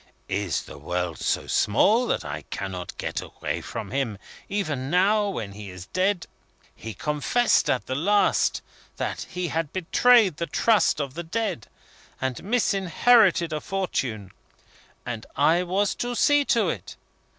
[0.29, 4.17] Is the world so small that I cannot get away from him,
[4.49, 6.25] even now when he is dead?
[6.75, 8.63] He confessed at the last
[8.97, 11.67] that he had betrayed the trust of the dead,
[12.19, 14.31] and misinherited a fortune.
[15.05, 16.95] And I was to see to it.